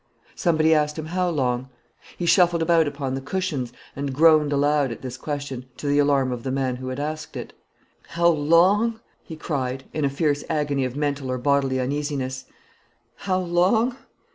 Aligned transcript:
Somebody 0.33 0.73
asked 0.73 0.97
him 0.97 1.05
how 1.05 1.29
long. 1.29 1.69
He 2.17 2.25
shuffled 2.25 2.63
about 2.63 2.87
upon 2.87 3.13
the 3.13 3.21
cushions, 3.21 3.71
and 3.95 4.11
groaned 4.11 4.51
aloud 4.51 4.91
at 4.91 5.03
this 5.03 5.15
question, 5.15 5.65
to 5.77 5.85
the 5.85 5.99
alarm 5.99 6.31
of 6.31 6.41
the 6.41 6.49
man 6.49 6.77
who 6.77 6.87
had 6.87 6.99
asked 6.99 7.37
it. 7.37 7.53
"How 8.07 8.27
long?" 8.29 8.99
he 9.21 9.35
cried, 9.35 9.83
in 9.93 10.03
a 10.03 10.09
fierce 10.09 10.43
agony 10.49 10.85
of 10.85 10.95
mental 10.95 11.29
or 11.29 11.37
bodily 11.37 11.79
uneasiness; 11.79 12.45
"how 13.17 13.41
long? 13.41 13.95